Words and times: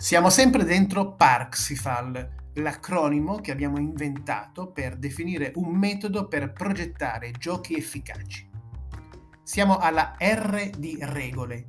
Siamo 0.00 0.30
sempre 0.30 0.64
dentro 0.64 1.12
Parxifal, 1.12 2.52
l'acronimo 2.54 3.36
che 3.36 3.52
abbiamo 3.52 3.78
inventato 3.78 4.72
per 4.72 4.96
definire 4.96 5.52
un 5.56 5.76
metodo 5.76 6.26
per 6.26 6.52
progettare 6.52 7.32
giochi 7.32 7.76
efficaci. 7.76 8.48
Siamo 9.42 9.76
alla 9.76 10.16
R 10.18 10.70
di 10.78 10.96
regole. 11.02 11.68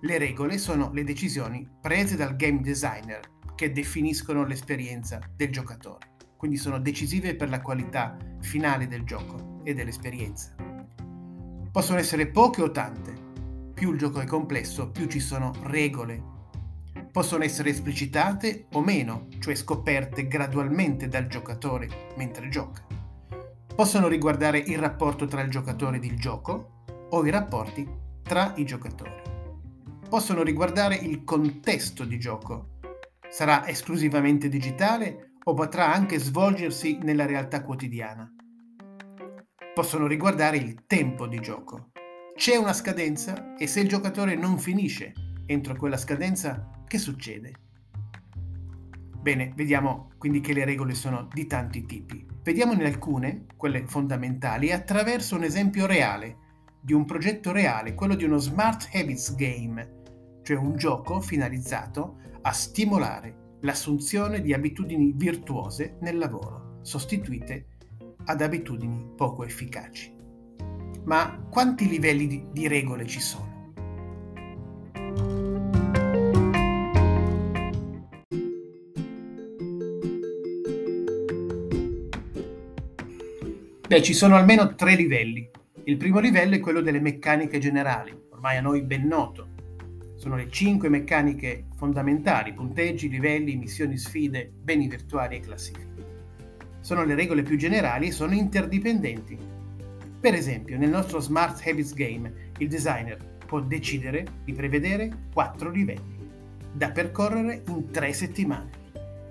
Le 0.00 0.18
regole 0.18 0.58
sono 0.58 0.90
le 0.92 1.04
decisioni 1.04 1.64
prese 1.80 2.16
dal 2.16 2.34
game 2.34 2.60
designer 2.60 3.20
che 3.54 3.70
definiscono 3.70 4.44
l'esperienza 4.44 5.20
del 5.36 5.52
giocatore, 5.52 6.16
quindi 6.36 6.56
sono 6.56 6.80
decisive 6.80 7.36
per 7.36 7.50
la 7.50 7.60
qualità 7.60 8.16
finale 8.40 8.88
del 8.88 9.04
gioco 9.04 9.60
e 9.62 9.74
dell'esperienza. 9.74 10.56
Possono 11.70 12.00
essere 12.00 12.26
poche 12.26 12.62
o 12.62 12.72
tante. 12.72 13.14
Più 13.72 13.92
il 13.92 13.98
gioco 13.98 14.18
è 14.18 14.26
complesso, 14.26 14.90
più 14.90 15.06
ci 15.06 15.20
sono 15.20 15.52
regole 15.62 16.32
possono 17.14 17.44
essere 17.44 17.70
esplicitate 17.70 18.66
o 18.72 18.80
meno, 18.80 19.28
cioè 19.38 19.54
scoperte 19.54 20.26
gradualmente 20.26 21.06
dal 21.06 21.28
giocatore 21.28 22.08
mentre 22.16 22.48
gioca. 22.48 22.84
Possono 23.72 24.08
riguardare 24.08 24.58
il 24.58 24.78
rapporto 24.78 25.24
tra 25.26 25.40
il 25.42 25.48
giocatore 25.48 25.98
ed 25.98 26.04
il 26.04 26.18
gioco 26.18 26.82
o 27.10 27.24
i 27.24 27.30
rapporti 27.30 27.88
tra 28.20 28.54
i 28.56 28.64
giocatori. 28.64 29.22
Possono 30.08 30.42
riguardare 30.42 30.96
il 30.96 31.22
contesto 31.22 32.04
di 32.04 32.18
gioco. 32.18 32.80
Sarà 33.30 33.64
esclusivamente 33.68 34.48
digitale 34.48 35.34
o 35.44 35.54
potrà 35.54 35.94
anche 35.94 36.18
svolgersi 36.18 36.98
nella 37.00 37.26
realtà 37.26 37.62
quotidiana. 37.62 38.28
Possono 39.72 40.08
riguardare 40.08 40.56
il 40.56 40.84
tempo 40.84 41.28
di 41.28 41.38
gioco. 41.38 41.92
C'è 42.34 42.56
una 42.56 42.72
scadenza 42.72 43.54
e 43.54 43.68
se 43.68 43.78
il 43.78 43.88
giocatore 43.88 44.34
non 44.34 44.58
finisce 44.58 45.12
entro 45.46 45.76
quella 45.76 45.96
scadenza 45.96 46.73
che 46.86 46.98
succede? 46.98 47.52
Bene, 49.20 49.52
vediamo 49.56 50.10
quindi 50.18 50.40
che 50.40 50.52
le 50.52 50.64
regole 50.64 50.94
sono 50.94 51.28
di 51.32 51.46
tanti 51.46 51.84
tipi. 51.86 52.26
Vediamone 52.42 52.84
alcune, 52.84 53.46
quelle 53.56 53.86
fondamentali, 53.86 54.70
attraverso 54.70 55.36
un 55.36 55.44
esempio 55.44 55.86
reale, 55.86 56.36
di 56.80 56.92
un 56.92 57.06
progetto 57.06 57.50
reale, 57.50 57.94
quello 57.94 58.14
di 58.14 58.24
uno 58.24 58.36
Smart 58.36 58.90
Habits 58.92 59.34
Game, 59.34 60.02
cioè 60.42 60.58
un 60.58 60.76
gioco 60.76 61.22
finalizzato 61.22 62.18
a 62.42 62.52
stimolare 62.52 63.56
l'assunzione 63.60 64.42
di 64.42 64.52
abitudini 64.52 65.14
virtuose 65.16 65.96
nel 66.02 66.18
lavoro, 66.18 66.80
sostituite 66.82 67.68
ad 68.26 68.42
abitudini 68.42 69.12
poco 69.16 69.44
efficaci. 69.44 70.14
Ma 71.04 71.46
quanti 71.50 71.88
livelli 71.88 72.48
di, 72.52 72.68
regole 72.68 73.06
ci 73.06 73.20
sono? 73.20 73.53
Beh, 83.86 84.00
ci 84.00 84.14
sono 84.14 84.36
almeno 84.36 84.74
tre 84.76 84.94
livelli. 84.94 85.46
Il 85.84 85.98
primo 85.98 86.18
livello 86.18 86.54
è 86.54 86.60
quello 86.60 86.80
delle 86.80 87.00
meccaniche 87.00 87.58
generali, 87.58 88.18
ormai 88.30 88.56
a 88.56 88.62
noi 88.62 88.80
ben 88.80 89.06
noto. 89.06 89.48
Sono 90.16 90.36
le 90.36 90.48
cinque 90.48 90.88
meccaniche 90.88 91.66
fondamentali, 91.76 92.54
punteggi, 92.54 93.10
livelli, 93.10 93.56
missioni, 93.56 93.98
sfide, 93.98 94.50
beni 94.58 94.88
virtuali 94.88 95.36
e 95.36 95.40
classifiche. 95.40 96.06
Sono 96.80 97.04
le 97.04 97.14
regole 97.14 97.42
più 97.42 97.58
generali 97.58 98.06
e 98.06 98.12
sono 98.12 98.32
interdipendenti. 98.32 99.36
Per 100.18 100.32
esempio, 100.32 100.78
nel 100.78 100.88
nostro 100.88 101.20
Smart 101.20 101.62
Habits 101.66 101.92
Game, 101.92 102.52
il 102.56 102.68
designer 102.68 103.36
può 103.46 103.60
decidere 103.60 104.24
di 104.44 104.54
prevedere 104.54 105.26
quattro 105.30 105.68
livelli, 105.68 106.26
da 106.72 106.90
percorrere 106.90 107.62
in 107.68 107.90
tre 107.90 108.14
settimane, 108.14 108.70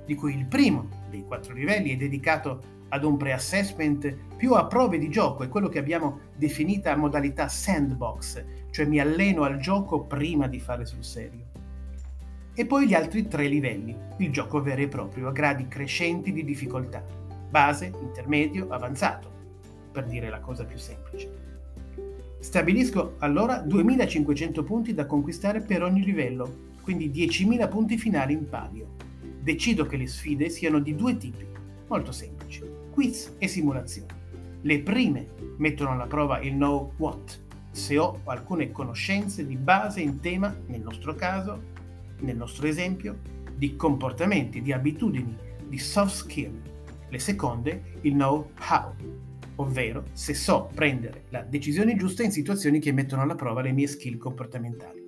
di 0.05 0.13
cui 0.13 0.37
il 0.37 0.45
primo 0.45 1.07
dei 1.09 1.23
quattro 1.23 1.55
livelli 1.55 1.89
è 1.89 1.95
dedicato 1.95 2.81
ad 2.93 3.03
un 3.03 3.17
pre-assessment 3.17 4.15
più 4.37 4.53
a 4.53 4.67
prove 4.67 4.99
di 4.99 5.09
gioco, 5.09 5.41
è 5.41 5.49
quello 5.49 5.67
che 5.67 5.79
abbiamo 5.79 6.19
definita 6.35 6.95
modalità 6.95 7.47
sandbox, 7.47 8.43
cioè 8.69 8.85
mi 8.85 8.99
alleno 8.99 9.41
al 9.43 9.57
gioco 9.57 10.03
prima 10.03 10.47
di 10.47 10.59
fare 10.59 10.85
sul 10.85 11.03
serio. 11.03 11.41
E 12.53 12.65
poi 12.67 12.85
gli 12.85 12.93
altri 12.93 13.27
tre 13.27 13.47
livelli, 13.47 13.97
il 14.17 14.31
gioco 14.31 14.61
vero 14.61 14.81
e 14.81 14.87
proprio, 14.87 15.27
a 15.27 15.31
gradi 15.31 15.67
crescenti 15.67 16.31
di 16.31 16.43
difficoltà, 16.43 17.03
base, 17.49 17.91
intermedio, 17.99 18.67
avanzato, 18.69 19.27
per 19.91 20.05
dire 20.05 20.29
la 20.29 20.39
cosa 20.39 20.63
più 20.63 20.77
semplice. 20.77 21.41
Stabilisco 22.37 23.15
allora 23.19 23.57
2500 23.57 24.63
punti 24.63 24.93
da 24.93 25.07
conquistare 25.07 25.61
per 25.61 25.81
ogni 25.81 26.03
livello, 26.03 26.71
quindi 26.83 27.09
10.000 27.09 27.67
punti 27.69 27.97
finali 27.97 28.33
in 28.33 28.47
palio. 28.47 28.89
Decido 29.41 29.87
che 29.87 29.97
le 29.97 30.07
sfide 30.07 30.49
siano 30.49 30.77
di 30.77 30.93
due 30.93 31.17
tipi, 31.17 31.47
molto 31.87 32.11
semplici 32.11 32.42
quiz 32.93 33.33
e 33.39 33.47
simulazioni. 33.47 34.07
Le 34.61 34.81
prime 34.81 35.27
mettono 35.57 35.91
alla 35.91 36.05
prova 36.05 36.39
il 36.39 36.53
know 36.53 36.93
what, 36.97 37.41
se 37.71 37.97
ho 37.97 38.21
alcune 38.25 38.71
conoscenze 38.71 39.45
di 39.45 39.57
base 39.57 39.99
in 39.99 40.19
tema, 40.19 40.55
nel 40.67 40.81
nostro 40.81 41.15
caso, 41.15 41.59
nel 42.19 42.37
nostro 42.37 42.67
esempio, 42.67 43.19
di 43.55 43.75
comportamenti, 43.75 44.61
di 44.61 44.71
abitudini, 44.71 45.35
di 45.67 45.77
soft 45.79 46.15
skill. 46.15 46.61
Le 47.09 47.19
seconde 47.19 47.99
il 48.01 48.13
know 48.13 48.51
how, 48.69 48.93
ovvero 49.55 50.05
se 50.13 50.35
so 50.35 50.69
prendere 50.73 51.25
la 51.29 51.41
decisione 51.41 51.95
giusta 51.95 52.23
in 52.23 52.31
situazioni 52.31 52.79
che 52.79 52.91
mettono 52.91 53.23
alla 53.23 53.35
prova 53.35 53.61
le 53.61 53.71
mie 53.71 53.87
skill 53.87 54.17
comportamentali. 54.17 55.01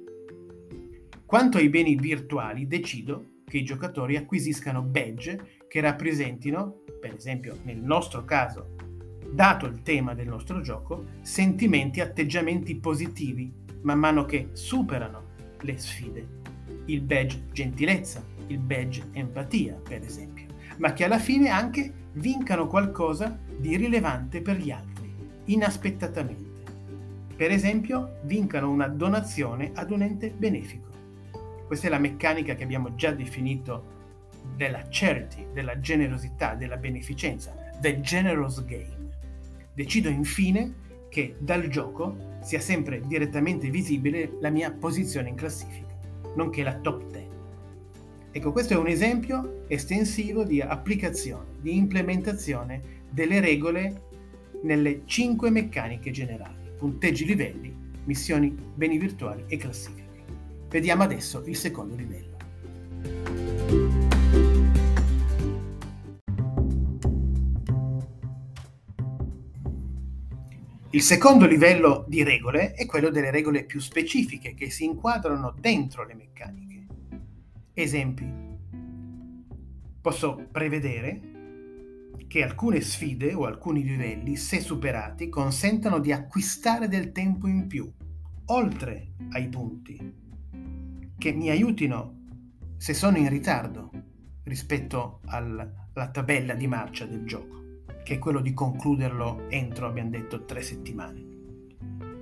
Quanto 1.24 1.58
ai 1.58 1.70
beni 1.70 1.96
virtuali, 1.96 2.68
decido 2.68 3.34
che 3.46 3.58
i 3.58 3.64
giocatori 3.64 4.16
acquisiscano 4.16 4.82
badge 4.82 5.64
che 5.68 5.82
rappresentino, 5.82 6.82
per 7.06 7.14
esempio 7.14 7.60
nel 7.66 7.78
nostro 7.78 8.26
caso, 8.26 8.74
dato 9.30 9.68
il 9.68 9.84
tema 9.84 10.16
del 10.16 10.28
nostro 10.28 10.62
gioco, 10.62 11.06
sentimenti 11.22 12.00
e 12.00 12.02
atteggiamenti 12.02 12.74
positivi 12.74 13.54
man 13.82 14.00
mano 14.00 14.26
che 14.26 14.50
superano 14.54 15.22
le 15.60 15.78
sfide. 15.78 16.28
Il 16.86 17.02
badge 17.02 17.44
gentilezza, 17.52 18.26
il 18.48 18.58
badge 18.58 19.10
empatia, 19.12 19.80
per 19.88 20.02
esempio, 20.02 20.48
ma 20.78 20.94
che 20.94 21.04
alla 21.04 21.20
fine 21.20 21.50
anche 21.50 21.94
vincano 22.14 22.66
qualcosa 22.66 23.38
di 23.56 23.78
rilevante 23.78 24.42
per 24.42 24.58
gli 24.58 24.72
altri, 24.72 25.14
inaspettatamente. 25.46 26.64
Per 27.36 27.52
esempio, 27.52 28.18
vincano 28.24 28.72
una 28.72 28.88
donazione 28.88 29.70
ad 29.76 29.92
un 29.92 30.02
ente 30.02 30.32
benefico. 30.36 30.88
Questa 31.68 31.86
è 31.86 31.90
la 31.92 32.00
meccanica 32.00 32.56
che 32.56 32.64
abbiamo 32.64 32.96
già 32.96 33.12
definito 33.12 33.94
della 34.56 34.84
charity, 34.90 35.48
della 35.54 35.80
generosità, 35.80 36.56
della 36.56 36.78
beneficenza, 36.78 37.54
the 37.82 38.00
generous 38.02 38.64
game. 38.66 39.12
Decido 39.74 40.10
infine 40.10 40.74
che 41.10 41.36
dal 41.40 41.68
gioco 41.68 42.34
sia 42.42 42.60
sempre 42.60 43.02
direttamente 43.06 43.70
visibile 43.70 44.38
la 44.40 44.50
mia 44.50 44.72
posizione 44.72 45.30
in 45.30 45.36
classifica, 45.36 45.98
nonché 46.36 46.64
la 46.64 46.76
top 46.76 47.12
10. 47.12 47.28
Ecco, 48.32 48.52
questo 48.52 48.74
è 48.74 48.78
un 48.78 48.88
esempio 48.88 49.64
estensivo 49.68 50.44
di 50.44 50.60
applicazione, 50.60 51.46
di 51.62 51.78
implementazione 51.78 52.82
delle 53.10 53.40
regole 53.40 54.02
nelle 54.64 55.04
cinque 55.06 55.50
meccaniche 55.50 56.12
generali, 56.12 56.72
punteggi 56.78 57.26
livelli, 57.26 57.74
missioni, 58.04 58.54
beni 58.76 58.98
virtuali 58.98 59.46
e 59.48 59.56
classifiche. 59.56 60.04
Vediamo 60.68 61.04
adesso 61.04 61.44
il 61.46 61.56
secondo 61.56 61.96
livello. 61.96 62.35
Il 70.96 71.02
secondo 71.02 71.46
livello 71.46 72.06
di 72.08 72.24
regole 72.24 72.72
è 72.72 72.86
quello 72.86 73.10
delle 73.10 73.30
regole 73.30 73.66
più 73.66 73.82
specifiche 73.82 74.54
che 74.54 74.70
si 74.70 74.86
inquadrano 74.86 75.54
dentro 75.60 76.06
le 76.06 76.16
meccaniche. 76.16 76.86
Esempi. 77.74 78.26
Posso 80.00 80.48
prevedere 80.50 81.20
che 82.28 82.44
alcune 82.44 82.80
sfide 82.80 83.34
o 83.34 83.44
alcuni 83.44 83.84
livelli, 83.84 84.38
se 84.38 84.62
superati, 84.62 85.28
consentano 85.28 86.00
di 86.00 86.14
acquistare 86.14 86.88
del 86.88 87.12
tempo 87.12 87.48
in 87.48 87.68
più, 87.68 87.92
oltre 88.46 89.16
ai 89.32 89.50
punti 89.50 90.14
che 91.18 91.34
mi 91.34 91.50
aiutino 91.50 92.22
se 92.78 92.94
sono 92.94 93.18
in 93.18 93.28
ritardo 93.28 93.92
rispetto 94.44 95.20
alla 95.26 95.70
tabella 96.14 96.54
di 96.54 96.68
marcia 96.68 97.06
del 97.06 97.26
gioco, 97.26 97.65
che 98.06 98.14
è 98.14 98.20
quello 98.20 98.40
di 98.40 98.54
concluderlo 98.54 99.50
entro, 99.50 99.88
abbiamo 99.88 100.12
detto, 100.12 100.46
tre 100.46 100.62
settimane. 100.62 101.26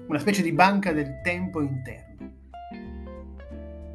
Una 0.08 0.20
specie 0.20 0.42
di 0.42 0.54
banca 0.54 0.94
del 0.94 1.20
tempo 1.22 1.62
interno. 1.62 2.32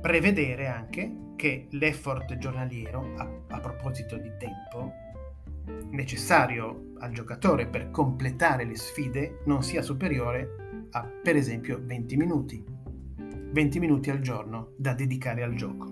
Prevedere 0.02 0.67
anche 0.67 1.32
che 1.35 1.69
l'effort 1.70 2.37
giornaliero, 2.37 3.14
a, 3.17 3.29
a 3.49 3.61
proposito 3.61 4.19
di 4.19 4.31
tempo, 4.38 4.93
necessario 5.90 6.93
al 6.99 7.12
giocatore 7.12 7.67
per 7.67 7.90
completare 7.90 8.64
le 8.64 8.76
sfide 8.76 9.40
non 9.46 9.62
sia 9.62 9.81
superiore 9.81 10.88
a, 10.90 11.02
per 11.02 11.37
esempio, 11.37 11.81
20 11.82 12.17
minuti 12.17 12.64
20 13.50 13.79
minuti 13.79 14.11
al 14.11 14.20
giorno 14.20 14.73
da 14.76 14.93
dedicare 14.93 15.43
al 15.43 15.55
gioco. 15.55 15.90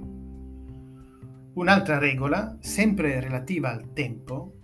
Un'altra 1.54 1.98
regola, 1.98 2.58
sempre 2.60 3.18
relativa 3.18 3.70
al 3.70 3.94
tempo, 3.94 4.55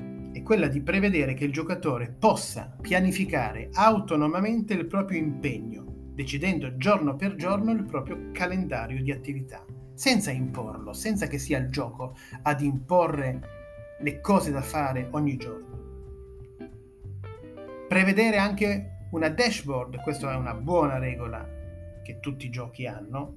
quella 0.53 0.69
di 0.69 0.83
prevedere 0.83 1.33
che 1.33 1.47
il 1.47 1.51
giocatore 1.51 2.15
possa 2.19 2.77
pianificare 2.79 3.71
autonomamente 3.73 4.75
il 4.75 4.85
proprio 4.85 5.19
impegno, 5.19 6.11
decidendo 6.13 6.77
giorno 6.77 7.17
per 7.17 7.37
giorno 7.37 7.73
il 7.73 7.87
proprio 7.87 8.29
calendario 8.33 9.03
di 9.03 9.11
attività, 9.11 9.65
senza 9.95 10.31
imporlo, 10.31 10.93
senza 10.93 11.27
che 11.27 11.39
sia 11.39 11.57
il 11.57 11.71
gioco 11.71 12.17
ad 12.43 12.61
imporre 12.61 13.41
le 14.01 14.21
cose 14.21 14.51
da 14.51 14.61
fare 14.61 15.09
ogni 15.13 15.39
giorno. 15.39 15.81
Prevedere 17.89 18.37
anche 18.37 19.07
una 19.13 19.31
dashboard, 19.31 20.03
questa 20.03 20.35
è 20.35 20.37
una 20.37 20.53
buona 20.53 20.99
regola 20.99 21.49
che 22.03 22.21
tutti 22.21 22.45
i 22.45 22.51
giochi 22.51 22.87
hanno, 22.87 23.37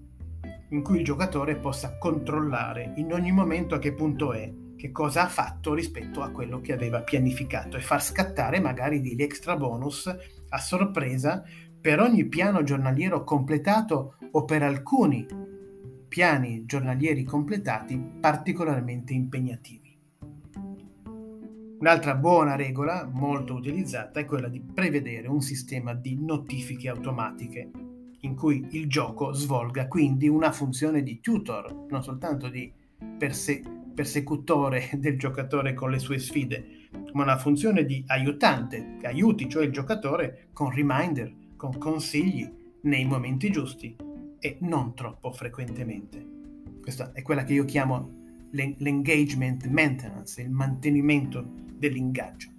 in 0.72 0.84
cui 0.84 0.98
il 0.98 1.06
giocatore 1.06 1.56
possa 1.56 1.98
controllare 1.98 2.92
in 2.98 3.14
ogni 3.14 3.32
momento 3.32 3.74
a 3.74 3.80
che 3.80 3.94
punto 3.94 4.34
è, 4.34 4.52
che 4.86 4.92
cosa 4.92 5.24
ha 5.24 5.28
fatto 5.28 5.74
rispetto 5.74 6.22
a 6.22 6.30
quello 6.30 6.62
che 6.62 6.72
aveva 6.72 7.02
pianificato 7.02 7.76
e 7.76 7.82
far 7.82 8.04
scattare 8.04 8.60
magari 8.60 9.02
degli 9.02 9.22
extra 9.22 9.56
bonus 9.56 10.06
a 10.50 10.58
sorpresa 10.60 11.44
per 11.82 12.00
ogni 12.00 12.26
piano 12.28 12.62
giornaliero 12.62 13.24
completato 13.24 14.18
o 14.30 14.46
per 14.46 14.62
alcuni 14.62 15.26
piani 16.08 16.66
giornalieri 16.66 17.24
completati 17.24 17.98
particolarmente 18.20 19.14
impegnativi. 19.14 19.98
Un'altra 21.80 22.16
buona 22.16 22.56
regola, 22.56 23.10
molto 23.12 23.56
utilizzata, 23.56 24.20
è 24.20 24.26
quella 24.26 24.50
di 24.50 24.62
prevedere 24.62 25.28
un 25.28 25.42
sistema 25.42 25.96
di 25.96 26.16
notifiche 26.20 26.90
automatiche 26.90 27.72
in 28.22 28.36
cui 28.36 28.68
il 28.72 28.88
gioco 28.88 29.34
svolga 29.34 29.88
quindi 29.88 30.28
una 30.28 30.52
funzione 30.52 31.02
di 31.02 31.20
tutor, 31.20 31.86
non 31.90 32.04
soltanto 32.04 32.50
di 32.50 32.72
perse- 33.18 33.75
persecutore 33.95 34.89
del 35.00 35.18
giocatore 35.18 35.74
con 35.74 35.89
le 35.89 36.00
sue 36.00 36.19
sfide, 36.19 36.89
ma 37.13 37.24
una 37.24 37.38
funzione 37.38 37.86
di 37.86 38.03
aiutante, 38.07 38.97
che 39.00 39.07
aiuti 39.07 39.50
cioè 39.50 39.65
il 39.65 39.71
giocatore 39.71 40.50
con 40.53 40.69
reminder, 40.71 41.33
con 41.56 41.77
consigli 41.80 42.47
nei 42.81 43.06
momenti 43.06 43.50
giusti 43.50 43.95
e 44.39 44.57
non 44.62 44.94
troppo 44.94 45.31
frequentemente. 45.31 46.33
Questa 46.81 47.12
è 47.13 47.24
quella 47.24 47.44
che 47.44 47.53
io 47.53 47.65
chiamo 47.65 48.24
l'engagement 48.51 49.65
maintenance, 49.65 50.42
il 50.42 50.51
mantenimento 50.51 51.44
dell'ingaggio. 51.74 52.50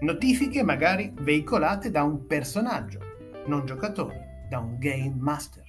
Notifiche 0.00 0.62
magari 0.62 1.12
veicolate 1.20 1.90
da 1.90 2.02
un 2.02 2.26
personaggio, 2.26 3.00
non 3.46 3.66
giocatore, 3.66 4.46
da 4.48 4.58
un 4.58 4.78
game 4.78 5.14
master. 5.16 5.64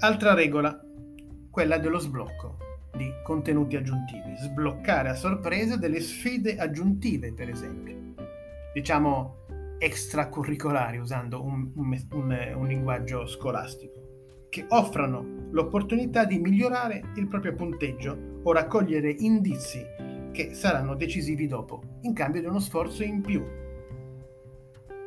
Altra 0.00 0.34
regola, 0.34 0.80
quella 1.50 1.78
dello 1.78 1.98
sblocco 1.98 2.56
di 2.96 3.12
contenuti 3.22 3.76
aggiuntivi, 3.76 4.36
sbloccare 4.36 5.10
a 5.10 5.14
sorpresa 5.14 5.76
delle 5.76 6.00
sfide 6.00 6.56
aggiuntive, 6.56 7.32
per 7.32 7.48
esempio. 7.48 8.14
Diciamo 8.72 9.36
extracurricolari, 9.78 10.98
usando 10.98 11.42
un, 11.42 11.70
un, 11.74 12.06
un, 12.12 12.52
un 12.56 12.66
linguaggio 12.66 13.26
scolastico, 13.26 14.46
che 14.50 14.66
offrano 14.68 15.48
l'opportunità 15.50 16.24
di 16.24 16.38
migliorare 16.38 17.12
il 17.14 17.26
proprio 17.28 17.54
punteggio 17.54 18.40
o 18.42 18.52
raccogliere 18.52 19.10
indizi 19.10 19.82
che 20.32 20.54
saranno 20.54 20.94
decisivi 20.94 21.46
dopo, 21.46 21.98
in 22.02 22.12
cambio 22.12 22.40
di 22.40 22.46
uno 22.46 22.60
sforzo 22.60 23.02
in 23.02 23.20
più 23.20 23.42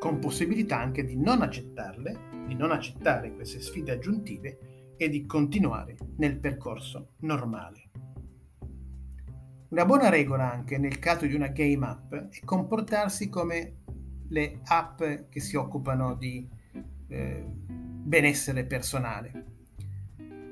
con 0.03 0.19
possibilità 0.19 0.77
anche 0.77 1.05
di 1.05 1.15
non 1.15 1.41
accettarle, 1.41 2.19
di 2.45 2.55
non 2.55 2.71
accettare 2.71 3.33
queste 3.33 3.61
sfide 3.61 3.93
aggiuntive 3.93 4.57
e 4.97 5.09
di 5.09 5.25
continuare 5.25 5.97
nel 6.17 6.37
percorso 6.37 7.13
normale. 7.19 7.89
Una 9.69 9.85
buona 9.85 10.09
regola 10.09 10.51
anche 10.51 10.77
nel 10.77 10.99
caso 10.99 11.25
di 11.25 11.33
una 11.33 11.47
game 11.47 11.85
app 11.85 12.13
è 12.13 12.39
comportarsi 12.45 13.29
come 13.29 13.77
le 14.29 14.59
app 14.65 15.01
che 15.29 15.39
si 15.39 15.55
occupano 15.55 16.15
di 16.15 16.47
eh, 17.07 17.45
benessere 17.47 18.65
personale, 18.65 19.45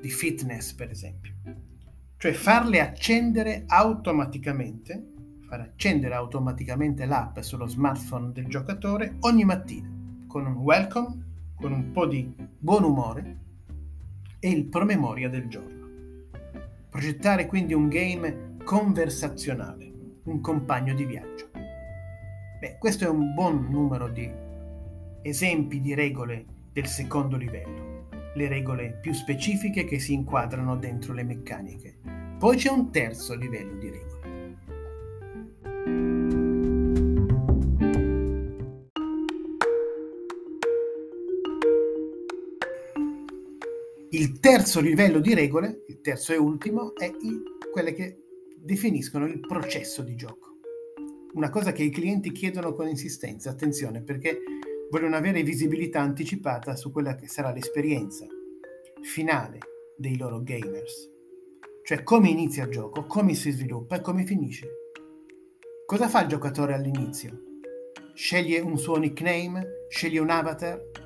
di 0.00 0.08
fitness 0.08 0.72
per 0.72 0.90
esempio, 0.90 1.34
cioè 2.16 2.32
farle 2.32 2.80
accendere 2.80 3.64
automaticamente 3.66 5.10
far 5.52 5.60
accendere 5.60 6.14
automaticamente 6.14 7.04
l'app 7.04 7.38
sullo 7.40 7.66
smartphone 7.66 8.32
del 8.32 8.46
giocatore 8.46 9.16
ogni 9.20 9.44
mattina 9.44 9.86
con 10.26 10.46
un 10.46 10.54
welcome, 10.54 11.50
con 11.54 11.72
un 11.72 11.90
po' 11.92 12.06
di 12.06 12.34
buon 12.58 12.84
umore 12.84 13.40
e 14.44 14.50
il 14.50 14.64
promemoria 14.64 15.28
del 15.28 15.46
giorno. 15.46 15.86
Progettare 16.90 17.46
quindi 17.46 17.74
un 17.74 17.88
game 17.88 18.56
conversazionale, 18.64 19.92
un 20.24 20.40
compagno 20.40 20.94
di 20.94 21.04
viaggio. 21.04 21.48
Beh, 22.58 22.76
questo 22.80 23.04
è 23.04 23.08
un 23.08 23.34
buon 23.34 23.68
numero 23.70 24.08
di 24.08 24.28
esempi 25.22 25.80
di 25.80 25.94
regole 25.94 26.44
del 26.72 26.86
secondo 26.86 27.36
livello, 27.36 28.08
le 28.34 28.48
regole 28.48 28.98
più 29.00 29.12
specifiche 29.12 29.84
che 29.84 30.00
si 30.00 30.12
inquadrano 30.12 30.76
dentro 30.76 31.12
le 31.12 31.22
meccaniche. 31.22 31.98
Poi 32.36 32.56
c'è 32.56 32.70
un 32.70 32.90
terzo 32.90 33.36
livello 33.36 33.76
di 33.76 33.90
regole 33.90 34.12
terzo 44.42 44.80
livello 44.80 45.20
di 45.20 45.34
regole, 45.34 45.84
il 45.86 46.00
terzo 46.00 46.32
e 46.32 46.36
ultimo, 46.36 46.96
è 46.96 47.04
il, 47.04 47.44
quelle 47.70 47.94
che 47.94 48.24
definiscono 48.56 49.24
il 49.24 49.38
processo 49.38 50.02
di 50.02 50.16
gioco. 50.16 50.56
Una 51.34 51.48
cosa 51.48 51.70
che 51.70 51.84
i 51.84 51.90
clienti 51.90 52.32
chiedono 52.32 52.74
con 52.74 52.88
insistenza, 52.88 53.50
attenzione, 53.50 54.02
perché 54.02 54.40
vogliono 54.90 55.14
avere 55.14 55.44
visibilità 55.44 56.00
anticipata 56.00 56.74
su 56.74 56.90
quella 56.90 57.14
che 57.14 57.28
sarà 57.28 57.52
l'esperienza 57.52 58.26
finale 59.02 59.58
dei 59.96 60.16
loro 60.16 60.42
gamers. 60.42 61.08
Cioè 61.84 62.02
come 62.02 62.28
inizia 62.28 62.64
il 62.64 62.72
gioco, 62.72 63.06
come 63.06 63.34
si 63.34 63.52
sviluppa 63.52 63.94
e 63.94 64.00
come 64.00 64.24
finisce. 64.24 64.66
Cosa 65.86 66.08
fa 66.08 66.22
il 66.22 66.28
giocatore 66.28 66.74
all'inizio? 66.74 67.60
Sceglie 68.14 68.58
un 68.58 68.76
suo 68.76 68.96
nickname? 68.96 69.86
Sceglie 69.88 70.18
un 70.18 70.30
avatar? 70.30 71.01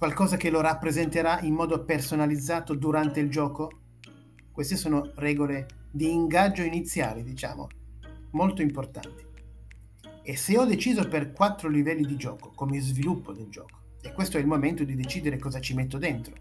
Qualcosa 0.00 0.38
che 0.38 0.48
lo 0.48 0.62
rappresenterà 0.62 1.42
in 1.42 1.52
modo 1.52 1.84
personalizzato 1.84 2.74
durante 2.74 3.20
il 3.20 3.28
gioco? 3.28 3.70
Queste 4.50 4.74
sono 4.76 5.12
regole 5.16 5.66
di 5.90 6.10
ingaggio 6.10 6.62
iniziali, 6.62 7.22
diciamo, 7.22 7.66
molto 8.30 8.62
importanti. 8.62 9.22
E 10.22 10.36
se 10.36 10.56
ho 10.56 10.64
deciso 10.64 11.06
per 11.06 11.32
quattro 11.32 11.68
livelli 11.68 12.06
di 12.06 12.16
gioco 12.16 12.50
come 12.54 12.80
sviluppo 12.80 13.32
del 13.32 13.50
gioco, 13.50 13.78
e 14.00 14.14
questo 14.14 14.38
è 14.38 14.40
il 14.40 14.46
momento 14.46 14.84
di 14.84 14.94
decidere 14.94 15.38
cosa 15.38 15.60
ci 15.60 15.74
metto 15.74 15.98
dentro. 15.98 16.34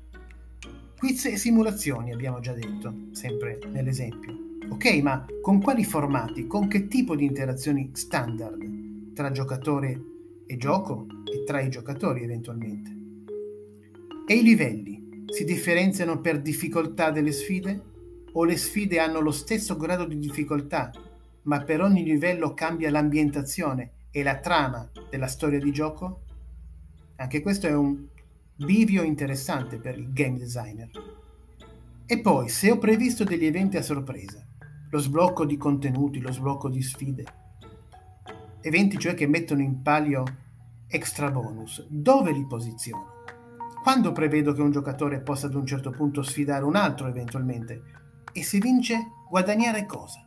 Quiz 0.98 1.26
e 1.26 1.36
simulazioni 1.36 2.14
abbiamo 2.14 2.40
già 2.40 2.54
detto, 2.54 3.10
sempre 3.12 3.60
nell'esempio. 3.70 4.38
Ok, 4.70 5.02
ma 5.02 5.26
con 5.42 5.62
quali 5.62 5.84
formati, 5.84 6.48
con 6.48 6.70
che 6.70 6.88
tipo 6.88 7.14
di 7.14 7.26
interazioni 7.26 7.90
standard 7.92 9.12
tra 9.14 9.32
giocatore 9.32 10.02
e 10.46 10.56
gioco 10.56 11.08
e 11.30 11.44
tra 11.44 11.60
i 11.60 11.70
giocatori 11.70 12.24
eventualmente? 12.24 12.99
E 14.32 14.36
i 14.36 14.44
livelli 14.44 15.26
si 15.26 15.44
differenziano 15.44 16.22
per 16.22 16.40
difficoltà 16.40 17.10
delle 17.10 17.32
sfide? 17.32 17.82
O 18.34 18.44
le 18.44 18.58
sfide 18.58 19.00
hanno 19.00 19.22
lo 19.22 19.32
stesso 19.32 19.76
grado 19.76 20.06
di 20.06 20.20
difficoltà, 20.20 20.92
ma 21.46 21.64
per 21.64 21.82
ogni 21.82 22.04
livello 22.04 22.54
cambia 22.54 22.92
l'ambientazione 22.92 23.94
e 24.12 24.22
la 24.22 24.38
trama 24.38 24.88
della 25.10 25.26
storia 25.26 25.58
di 25.58 25.72
gioco? 25.72 26.26
Anche 27.16 27.42
questo 27.42 27.66
è 27.66 27.74
un 27.74 28.06
bivio 28.56 29.02
interessante 29.02 29.80
per 29.80 29.98
il 29.98 30.14
game 30.14 30.38
designer. 30.38 30.92
E 32.06 32.20
poi, 32.20 32.50
se 32.50 32.70
ho 32.70 32.78
previsto 32.78 33.24
degli 33.24 33.48
eventi 33.48 33.78
a 33.78 33.82
sorpresa, 33.82 34.46
lo 34.92 35.00
sblocco 35.00 35.44
di 35.44 35.58
contenuti, 35.58 36.20
lo 36.20 36.32
sblocco 36.32 36.70
di 36.70 36.84
sfide, 36.84 37.24
eventi 38.62 39.00
cioè 39.00 39.16
che 39.16 39.26
mettono 39.26 39.64
in 39.64 39.82
palio 39.82 40.24
extra 40.86 41.32
bonus, 41.32 41.84
dove 41.90 42.32
li 42.32 42.46
posiziono? 42.46 43.09
Quando 43.82 44.12
prevedo 44.12 44.52
che 44.52 44.62
un 44.62 44.72
giocatore 44.72 45.22
possa 45.22 45.48
ad 45.48 45.56
un 45.56 45.66
certo 45.66 45.90
punto 45.90 46.22
sfidare 46.22 46.66
un 46.66 46.76
altro 46.76 47.08
eventualmente? 47.08 47.82
E 48.34 48.44
se 48.44 48.60
vince, 48.60 49.08
guadagnare 49.30 49.86
cosa? 49.86 50.22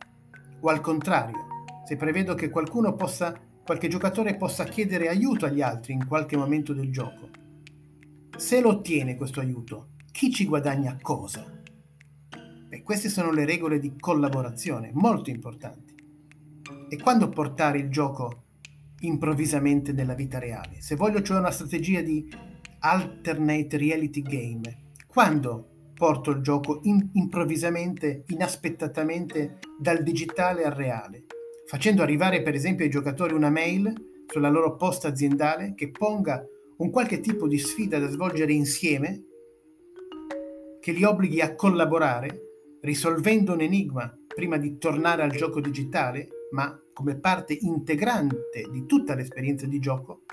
O 0.59 0.69
al 0.69 0.81
contrario, 0.81 1.37
se 1.85 1.95
prevedo 1.95 2.33
che 2.33 2.49
qualcuno 2.49 2.95
possa, 2.95 3.39
qualche 3.63 3.87
giocatore 3.87 4.35
possa 4.35 4.63
chiedere 4.63 5.07
aiuto 5.07 5.45
agli 5.45 5.61
altri 5.61 5.93
in 5.93 6.07
qualche 6.07 6.35
momento 6.35 6.73
del 6.73 6.91
gioco? 6.91 7.29
Se 8.35 8.59
lo 8.59 8.69
ottiene 8.69 9.15
questo 9.15 9.39
aiuto, 9.39 9.89
chi 10.11 10.31
ci 10.31 10.45
guadagna 10.45 10.97
cosa? 10.99 11.45
E 12.69 12.81
queste 12.81 13.07
sono 13.07 13.31
le 13.31 13.45
regole 13.45 13.77
di 13.77 13.93
collaborazione, 13.99 14.89
molto 14.93 15.29
importanti. 15.29 15.93
E 16.89 16.97
quando 16.97 17.29
portare 17.29 17.77
il 17.77 17.89
gioco 17.89 18.45
improvvisamente 19.01 19.93
nella 19.93 20.15
vita 20.15 20.39
reale? 20.39 20.81
Se 20.81 20.95
voglio 20.95 21.21
cioè 21.21 21.37
una 21.37 21.51
strategia 21.51 22.01
di 22.01 22.27
alternate 22.85 23.77
reality 23.77 24.21
game. 24.21 24.91
Quando 25.07 25.91
porto 25.93 26.31
il 26.31 26.41
gioco 26.41 26.79
in, 26.83 27.09
improvvisamente, 27.13 28.23
inaspettatamente 28.27 29.59
dal 29.79 30.03
digitale 30.03 30.63
al 30.63 30.73
reale, 30.73 31.25
facendo 31.65 32.01
arrivare 32.01 32.41
per 32.41 32.55
esempio 32.55 32.83
ai 32.83 32.91
giocatori 32.91 33.33
una 33.33 33.49
mail 33.49 33.93
sulla 34.27 34.49
loro 34.49 34.75
posta 34.75 35.07
aziendale 35.07 35.73
che 35.75 35.91
ponga 35.91 36.43
un 36.77 36.89
qualche 36.89 37.19
tipo 37.19 37.47
di 37.47 37.57
sfida 37.57 37.99
da 37.99 38.09
svolgere 38.09 38.51
insieme, 38.51 39.23
che 40.81 40.91
li 40.91 41.03
obblighi 41.03 41.39
a 41.39 41.55
collaborare, 41.55 42.41
risolvendo 42.81 43.53
un 43.53 43.61
enigma 43.61 44.13
prima 44.27 44.57
di 44.57 44.77
tornare 44.77 45.21
al 45.21 45.31
gioco 45.31 45.61
digitale, 45.61 46.27
ma 46.51 46.77
come 46.91 47.17
parte 47.17 47.57
integrante 47.61 48.67
di 48.69 48.85
tutta 48.85 49.15
l'esperienza 49.15 49.65
di 49.67 49.79
gioco, 49.79 50.23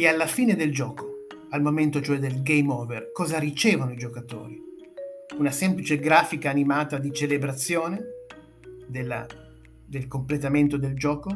e 0.00 0.08
alla 0.08 0.26
fine 0.26 0.56
del 0.56 0.72
gioco, 0.72 1.26
al 1.50 1.60
momento 1.60 2.00
cioè 2.00 2.18
del 2.18 2.42
game 2.42 2.72
over, 2.72 3.12
cosa 3.12 3.38
ricevono 3.38 3.92
i 3.92 3.98
giocatori? 3.98 4.58
Una 5.36 5.50
semplice 5.50 5.98
grafica 5.98 6.48
animata 6.48 6.96
di 6.96 7.12
celebrazione 7.12 8.00
della, 8.86 9.26
del 9.84 10.08
completamento 10.08 10.78
del 10.78 10.94
gioco? 10.94 11.30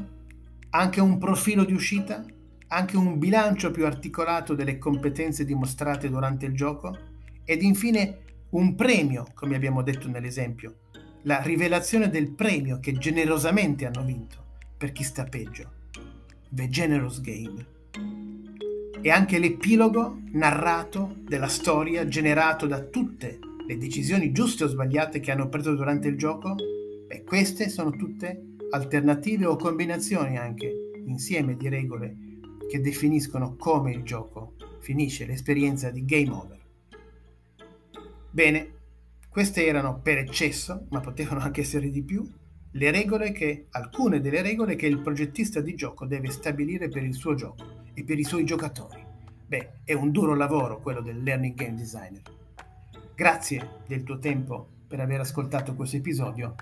Anche 0.70 0.98
un 1.02 1.18
profilo 1.18 1.64
di 1.64 1.74
uscita? 1.74 2.24
Anche 2.68 2.96
un 2.96 3.18
bilancio 3.18 3.70
più 3.70 3.84
articolato 3.84 4.54
delle 4.54 4.78
competenze 4.78 5.44
dimostrate 5.44 6.08
durante 6.08 6.46
il 6.46 6.54
gioco? 6.54 6.96
Ed 7.44 7.62
infine 7.62 8.20
un 8.50 8.74
premio, 8.76 9.26
come 9.34 9.56
abbiamo 9.56 9.82
detto 9.82 10.08
nell'esempio, 10.08 10.76
la 11.24 11.42
rivelazione 11.42 12.08
del 12.08 12.30
premio 12.30 12.80
che 12.80 12.94
generosamente 12.94 13.84
hanno 13.84 14.04
vinto 14.04 14.42
per 14.78 14.92
chi 14.92 15.02
sta 15.02 15.24
peggio. 15.24 15.70
The 16.48 16.70
Generous 16.70 17.20
Game 17.20 17.72
e 19.04 19.10
anche 19.10 19.38
l'epilogo 19.38 20.22
narrato 20.32 21.16
della 21.24 21.46
storia 21.46 22.08
generato 22.08 22.66
da 22.66 22.80
tutte 22.80 23.38
le 23.66 23.76
decisioni 23.76 24.32
giuste 24.32 24.64
o 24.64 24.66
sbagliate 24.66 25.20
che 25.20 25.30
hanno 25.30 25.50
preso 25.50 25.74
durante 25.74 26.08
il 26.08 26.16
gioco? 26.16 26.54
Beh, 27.06 27.22
queste 27.22 27.68
sono 27.68 27.90
tutte 27.90 28.54
alternative 28.70 29.44
o 29.44 29.56
combinazioni 29.56 30.38
anche 30.38 30.72
insieme 31.04 31.54
di 31.54 31.68
regole 31.68 32.16
che 32.66 32.80
definiscono 32.80 33.56
come 33.56 33.92
il 33.92 34.04
gioco 34.04 34.54
finisce 34.80 35.26
l'esperienza 35.26 35.90
di 35.90 36.06
game 36.06 36.30
over. 36.30 36.60
Bene, 38.30 38.72
queste 39.28 39.66
erano 39.66 40.00
per 40.00 40.16
eccesso, 40.16 40.86
ma 40.88 41.00
potevano 41.00 41.40
anche 41.40 41.60
essere 41.60 41.90
di 41.90 42.02
più, 42.02 42.26
le 42.70 42.90
regole 42.90 43.32
che, 43.32 43.66
alcune 43.72 44.22
delle 44.22 44.40
regole 44.40 44.76
che 44.76 44.86
il 44.86 45.02
progettista 45.02 45.60
di 45.60 45.74
gioco 45.74 46.06
deve 46.06 46.30
stabilire 46.30 46.88
per 46.88 47.02
il 47.02 47.12
suo 47.12 47.34
gioco 47.34 47.83
e 47.94 48.04
per 48.04 48.18
i 48.18 48.24
suoi 48.24 48.44
giocatori. 48.44 49.02
Beh, 49.46 49.78
è 49.84 49.92
un 49.92 50.10
duro 50.10 50.34
lavoro 50.34 50.80
quello 50.80 51.00
del 51.00 51.22
learning 51.22 51.54
game 51.54 51.74
designer. 51.74 52.22
Grazie 53.14 53.80
del 53.86 54.02
tuo 54.02 54.18
tempo 54.18 54.68
per 54.86 55.00
aver 55.00 55.20
ascoltato 55.20 55.74
questo 55.74 55.96
episodio 55.96 56.54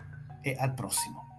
e 0.42 0.54
al 0.58 0.74
prossimo. 0.74 1.31